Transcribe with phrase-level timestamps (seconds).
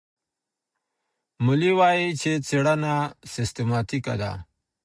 [1.43, 2.93] مولي وايي چي څېړنه
[3.33, 4.31] سیستماتیکه ده.